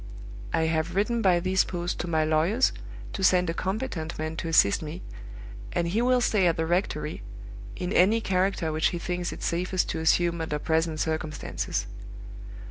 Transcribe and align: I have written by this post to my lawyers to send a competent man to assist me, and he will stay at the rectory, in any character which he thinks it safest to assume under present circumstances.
I 0.51 0.61
have 0.63 0.95
written 0.95 1.21
by 1.21 1.39
this 1.39 1.63
post 1.63 1.99
to 1.99 2.07
my 2.07 2.25
lawyers 2.25 2.71
to 3.13 3.23
send 3.23 3.51
a 3.51 3.53
competent 3.53 4.17
man 4.17 4.35
to 4.37 4.47
assist 4.47 4.81
me, 4.81 5.03
and 5.73 5.89
he 5.89 6.01
will 6.01 6.21
stay 6.21 6.47
at 6.47 6.57
the 6.57 6.65
rectory, 6.65 7.21
in 7.75 7.93
any 7.93 8.19
character 8.19 8.71
which 8.71 8.87
he 8.87 8.97
thinks 8.97 9.31
it 9.31 9.43
safest 9.43 9.89
to 9.89 9.99
assume 9.99 10.41
under 10.41 10.57
present 10.57 10.99
circumstances. 10.99 11.85